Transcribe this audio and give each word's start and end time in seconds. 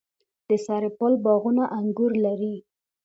د 0.47 0.49
سرپل 0.65 1.13
باغونه 1.25 1.63
انګور 1.77 2.11
لري. 2.25 2.55